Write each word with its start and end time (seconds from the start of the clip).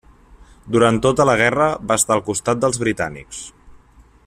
Durant 0.75 0.97
tota 1.07 1.27
la 1.31 1.35
guerra 1.41 1.67
va 1.91 1.99
estar 2.01 2.17
al 2.17 2.25
costat 2.31 2.65
dels 2.65 2.81
britànics. 2.85 3.45